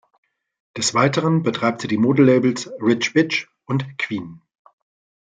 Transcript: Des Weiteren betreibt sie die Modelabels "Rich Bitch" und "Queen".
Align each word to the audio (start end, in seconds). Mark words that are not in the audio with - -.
Des 0.75 0.95
Weiteren 0.95 1.43
betreibt 1.43 1.81
sie 1.81 1.87
die 1.87 1.99
Modelabels 1.99 2.71
"Rich 2.81 3.13
Bitch" 3.13 3.47
und 3.65 3.99
"Queen". 3.99 4.41